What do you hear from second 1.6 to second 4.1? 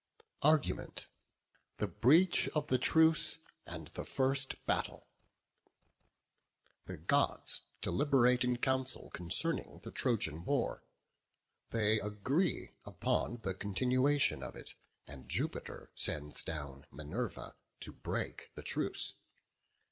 THE BREACH OF THE TRUCE, AND THE